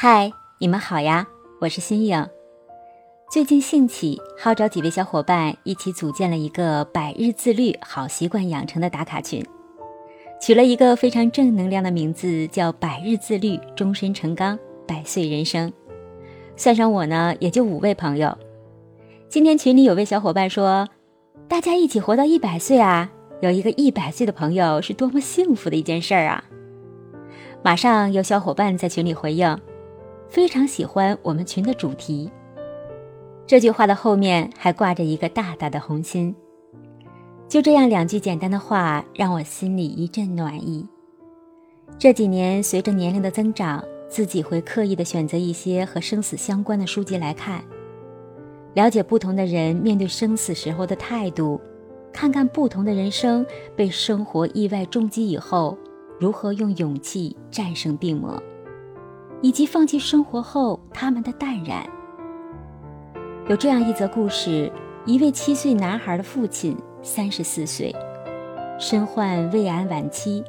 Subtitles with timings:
[0.00, 1.26] 嗨，你们好呀，
[1.60, 2.24] 我是新颖。
[3.32, 9.44] 最近兴起，号召几位小伙伴一起组建了一个百日自律好习惯养成的打卡群，
[10.40, 14.56] 取了一个非常正能量的名字，叫“百日自律，终身成钢，
[14.86, 15.72] 百岁人生”。
[16.54, 18.38] 算上我呢，也就五位朋友。
[19.28, 20.88] 今天群里有位小伙伴说
[21.50, 23.10] ：“大家一起活到一百岁啊！
[23.40, 26.44] 有一个一百岁的朋友是多么幸福的一件事儿啊！”
[27.64, 29.58] 马上有小伙伴在群里回应。
[30.28, 32.30] 非常喜欢我们群的主题。
[33.46, 36.34] 这句话的后面还挂着一个大大的红心。
[37.48, 40.86] 就这样两句简单的话，让我心里一阵暖意。
[41.98, 47.64] 这几年随着年龄的增长，自己会刻意的选择一些和生死相关的书籍来看，
[48.74, 51.58] 了解不同的人面对生死时候的态度，
[52.12, 55.78] 看看不同的人生被生活意外重击以后，
[56.20, 58.40] 如何用勇气战胜病魔。
[59.40, 61.88] 以及放弃生活后他们的淡然。
[63.48, 64.70] 有这样一则故事：
[65.06, 67.94] 一位七岁男孩的父亲三十四岁，
[68.78, 70.44] 身患胃癌晚期，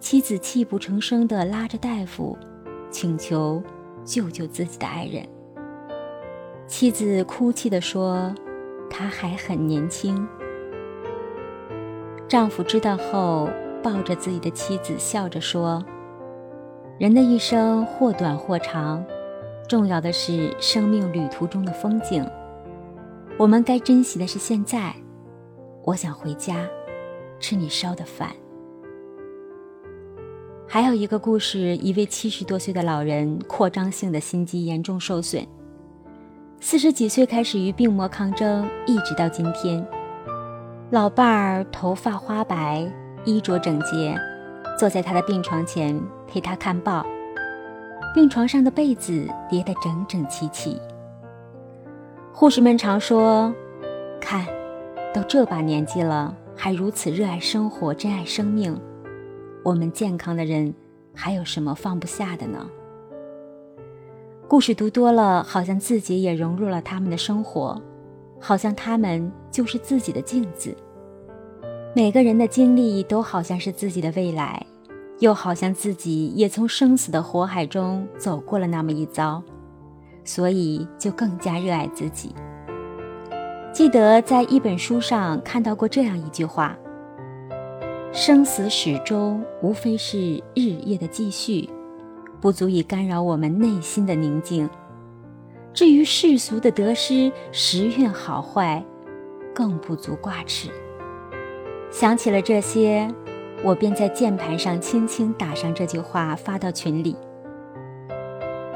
[0.00, 2.36] 妻子泣不成声地拉着大夫，
[2.90, 3.62] 请求
[4.04, 5.24] 救救自己的爱人。
[6.66, 8.34] 妻子哭泣地说
[8.90, 10.26] ：“他还很年轻。”
[12.26, 13.48] 丈夫知道后，
[13.82, 15.84] 抱着自己的妻子，笑着说。
[17.00, 19.02] 人的一生或短或长，
[19.66, 22.22] 重要的是生命旅途中的风景。
[23.38, 24.94] 我们该珍惜的是现在。
[25.82, 26.58] 我想回家，
[27.38, 28.28] 吃你烧的饭。
[30.68, 35.46] 还有一个故事，一位七十多岁的老人，扩张性的心肌严重受损，
[36.60, 39.82] 四十几岁开始与病魔抗争，一直到今天。
[40.90, 42.86] 老伴儿头发花白，
[43.24, 44.14] 衣着整洁。
[44.80, 45.94] 坐在他的病床前
[46.26, 47.04] 陪他看报，
[48.14, 50.80] 病床上的被子叠得整整齐齐。
[52.32, 53.54] 护士们常说
[54.18, 54.46] ：“看，
[55.12, 58.74] 都这把年纪了，还如此热爱生活、珍爱生命，
[59.62, 60.74] 我们健康的人
[61.14, 62.66] 还有什么放不下的呢？”
[64.48, 67.78] 故事读多了，好像自己也融入了他们的生活，
[68.40, 70.74] 好像他们就是自己的镜子。
[71.94, 74.64] 每个人的经历都好像是自己的未来。
[75.20, 79.42] 又好像自己也从生死的火海中走过了那么一遭，
[80.24, 82.34] 所以就更加热爱自己。
[83.72, 86.74] 记得在一本书上看到过这样一句话
[88.12, 91.68] ：“生死始终无非是日夜的继续，
[92.40, 94.68] 不足以干扰我们内心的宁静。
[95.74, 98.82] 至于世俗的得失、时运好坏，
[99.54, 100.70] 更不足挂齿。”
[101.92, 103.06] 想起了这些。
[103.62, 107.14] 我便在键盘上轻轻打上这句话，发到群里。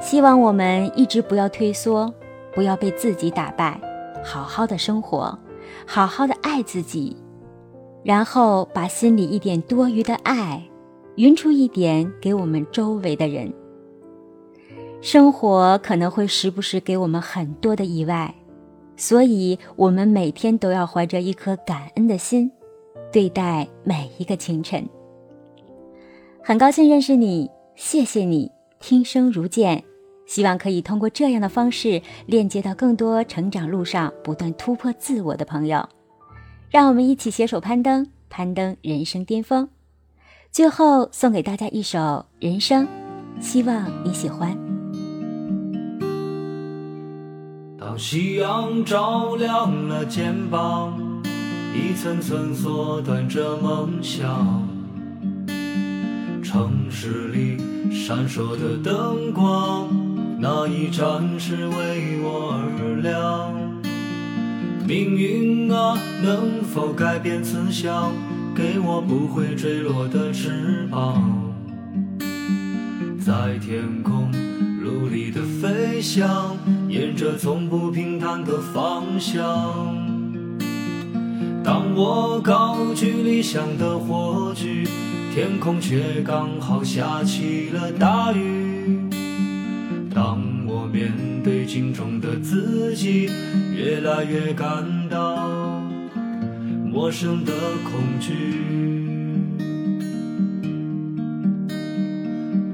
[0.00, 2.12] 希望我们一直不要退缩，
[2.52, 3.80] 不要被自己打败，
[4.22, 5.38] 好好的生活，
[5.86, 7.16] 好好的爱自己，
[8.02, 10.62] 然后把心里一点多余的爱，
[11.16, 13.50] 匀出一点给我们周围的人。
[15.00, 18.34] 生活可能会时不时给我们很多的意外，
[18.96, 22.50] 所以我们每天都要怀着一颗感恩的心。
[23.14, 24.84] 对待每一个清晨，
[26.42, 29.84] 很高兴认识你，谢谢你听声如见，
[30.26, 35.88] 希望可以通过这样的方式链接到更多成长路上不断突破自我的朋友，
[36.68, 39.68] 让我们一起携手攀登，攀登人生巅峰。
[40.50, 41.98] 最后送给大家一首
[42.40, 42.84] 《人生》，
[43.40, 44.58] 希望你喜欢。
[47.78, 51.03] 当夕阳照亮了肩膀。
[51.74, 54.68] 一层层缩短着梦想，
[56.40, 57.56] 城市里
[57.92, 59.88] 闪烁的灯光，
[60.38, 63.52] 那一盏是为我而亮。
[64.86, 68.12] 命运啊，能否改变慈祥，
[68.54, 71.52] 给我不会坠落的翅膀，
[73.18, 74.30] 在天空
[74.80, 76.56] 努力的飞翔，
[76.88, 80.13] 沿着从不平坦的方向。
[81.64, 84.84] 当我高举理想的火炬，
[85.34, 89.08] 天空却刚好下起了大雨。
[90.14, 91.10] 当我面
[91.42, 93.30] 对镜中的自己，
[93.74, 95.48] 越来越感到
[96.84, 97.52] 陌生的
[97.82, 98.34] 恐惧。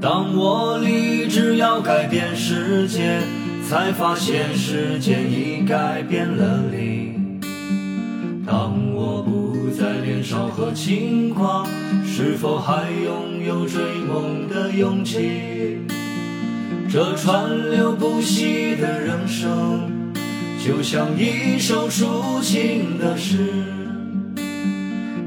[0.00, 3.20] 当我立志要改变世界，
[3.68, 7.09] 才发现时间已改变了你。
[10.20, 11.66] 年少和轻狂，
[12.04, 15.78] 是否还拥有追梦的勇气？
[16.90, 19.90] 这川流不息的人生，
[20.62, 23.64] 就像一首抒情的诗，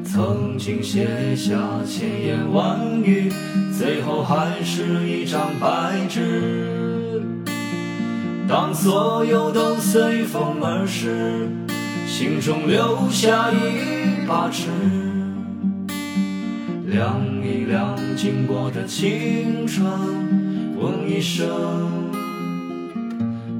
[0.05, 1.57] 曾经写下
[1.87, 3.31] 千言万语，
[3.75, 7.23] 最后还是一张白纸。
[8.47, 11.49] 当所有都随风而逝，
[12.15, 14.69] 心中留下一把尺，
[16.85, 19.83] 量一量经过的青春。
[20.77, 21.49] 问一声，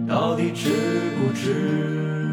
[0.08, 0.70] 到底值
[1.18, 2.33] 不值？